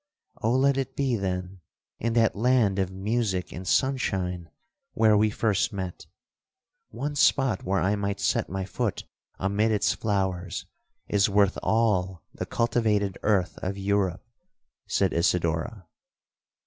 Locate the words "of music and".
2.79-3.67